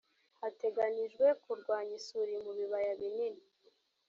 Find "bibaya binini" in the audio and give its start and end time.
2.57-3.41